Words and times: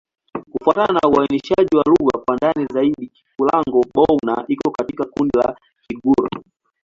Kufuatana 0.51 0.93
na 1.03 1.09
uainishaji 1.09 1.77
wa 1.77 1.83
lugha 1.87 2.19
kwa 2.25 2.35
ndani 2.35 2.65
zaidi, 2.73 3.07
Kikulango-Bouna 3.07 4.45
iko 4.47 4.71
katika 4.71 5.05
kundi 5.05 5.37
la 5.37 5.57
Kigur. 5.87 6.29